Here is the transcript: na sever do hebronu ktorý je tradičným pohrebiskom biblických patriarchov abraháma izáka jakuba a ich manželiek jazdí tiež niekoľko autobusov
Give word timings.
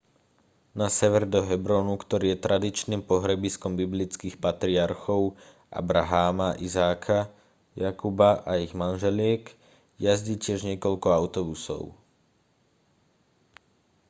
na 0.79 0.87
sever 0.97 1.23
do 1.33 1.39
hebronu 1.49 1.93
ktorý 2.03 2.27
je 2.33 2.43
tradičným 2.49 3.01
pohrebiskom 3.09 3.73
biblických 3.81 4.33
patriarchov 4.45 5.21
abraháma 5.81 6.49
izáka 6.67 7.19
jakuba 7.85 8.29
a 8.41 8.51
ich 8.65 8.73
manželiek 8.81 9.41
jazdí 10.05 10.35
tiež 10.43 10.59
niekoľko 10.69 11.05
autobusov 11.19 11.83